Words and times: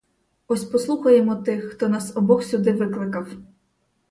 Ось 0.47 0.63
послухаємо 0.65 1.35
тих, 1.35 1.69
хто 1.69 1.89
нас 1.89 2.17
обох 2.17 2.43
сюди 2.43 2.71
викликав. 2.73 3.27